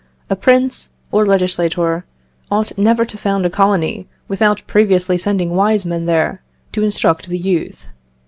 [0.31, 2.05] A prince, or legislator,
[2.49, 7.37] ought never to found a colony without previously sending wise men there to instruct the
[7.37, 7.85] youth....